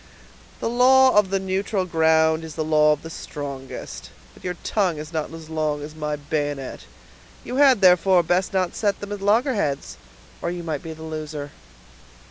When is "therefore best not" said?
7.81-8.73